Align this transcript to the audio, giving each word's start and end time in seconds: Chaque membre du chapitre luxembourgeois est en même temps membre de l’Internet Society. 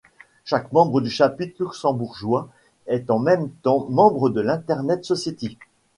Chaque 0.45 0.71
membre 0.71 0.99
du 0.99 1.11
chapitre 1.11 1.53
luxembourgeois 1.59 2.49
est 2.87 3.11
en 3.11 3.19
même 3.19 3.51
temps 3.61 3.85
membre 3.87 4.31
de 4.31 4.41
l’Internet 4.41 5.05
Society. 5.05 5.59